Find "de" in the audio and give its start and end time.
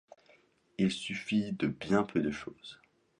1.53-1.67, 2.23-2.31